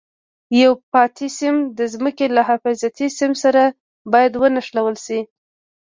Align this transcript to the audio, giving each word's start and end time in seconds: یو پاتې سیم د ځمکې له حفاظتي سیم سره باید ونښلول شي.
یو 0.61 0.71
پاتې 0.93 1.25
سیم 1.37 1.55
د 1.77 1.79
ځمکې 1.93 2.25
له 2.35 2.41
حفاظتي 2.49 3.07
سیم 3.19 3.31
سره 3.43 3.63
باید 4.13 4.33
ونښلول 4.41 4.95
شي. 5.05 5.19